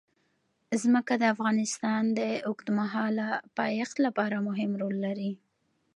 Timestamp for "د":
1.19-1.23, 2.19-2.19